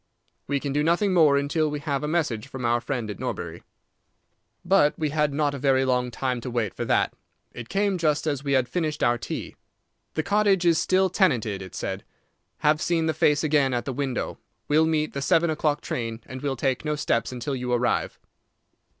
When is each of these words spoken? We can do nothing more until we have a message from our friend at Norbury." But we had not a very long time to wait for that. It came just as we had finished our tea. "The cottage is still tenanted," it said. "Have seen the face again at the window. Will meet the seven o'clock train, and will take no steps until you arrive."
We 0.47 0.59
can 0.59 0.73
do 0.73 0.81
nothing 0.81 1.13
more 1.13 1.37
until 1.37 1.69
we 1.69 1.79
have 1.81 2.01
a 2.03 2.07
message 2.07 2.47
from 2.47 2.65
our 2.65 2.81
friend 2.81 3.07
at 3.11 3.19
Norbury." 3.19 3.61
But 4.65 4.97
we 4.97 5.09
had 5.09 5.31
not 5.31 5.53
a 5.53 5.59
very 5.59 5.85
long 5.85 6.09
time 6.09 6.41
to 6.41 6.49
wait 6.49 6.73
for 6.73 6.83
that. 6.85 7.13
It 7.53 7.69
came 7.69 7.99
just 7.99 8.25
as 8.25 8.43
we 8.43 8.53
had 8.53 8.67
finished 8.67 9.03
our 9.03 9.19
tea. 9.19 9.55
"The 10.15 10.23
cottage 10.23 10.65
is 10.65 10.79
still 10.79 11.11
tenanted," 11.11 11.61
it 11.61 11.75
said. 11.75 12.03
"Have 12.61 12.81
seen 12.81 13.05
the 13.05 13.13
face 13.13 13.43
again 13.43 13.75
at 13.75 13.85
the 13.85 13.93
window. 13.93 14.39
Will 14.67 14.87
meet 14.87 15.13
the 15.13 15.21
seven 15.21 15.51
o'clock 15.51 15.81
train, 15.81 16.21
and 16.25 16.41
will 16.41 16.55
take 16.55 16.83
no 16.83 16.95
steps 16.95 17.31
until 17.31 17.55
you 17.55 17.71
arrive." 17.71 18.17